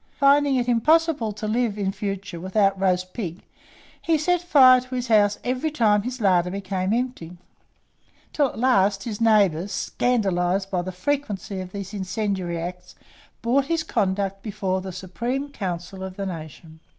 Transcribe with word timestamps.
Finding 0.17 0.55
it 0.55 0.67
impossible 0.67 1.31
to 1.33 1.47
live 1.47 1.77
in 1.77 1.91
future 1.91 2.39
without 2.39 2.79
roast 2.81 3.13
pig, 3.13 3.43
he 4.01 4.17
set 4.17 4.41
fire 4.41 4.81
to 4.81 4.95
his 4.95 5.09
house 5.09 5.37
every 5.43 5.69
time 5.69 6.01
his 6.01 6.19
larder 6.19 6.49
became 6.49 6.91
empty; 6.91 7.37
till 8.33 8.47
at 8.47 8.57
last 8.57 9.03
his 9.03 9.21
neighbours, 9.21 9.71
scandalized 9.71 10.71
by 10.71 10.81
the 10.81 10.91
frequency 10.91 11.61
of 11.61 11.71
these 11.71 11.93
incendiary 11.93 12.57
acts, 12.57 12.95
brought 13.43 13.65
his 13.65 13.83
conduct 13.83 14.41
before 14.41 14.81
the 14.81 14.91
supreme 14.91 15.49
council 15.51 16.01
of 16.01 16.15
the 16.15 16.25
nation. 16.25 16.79